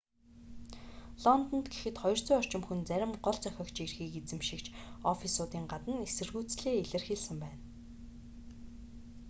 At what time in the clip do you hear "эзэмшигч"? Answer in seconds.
4.19-4.65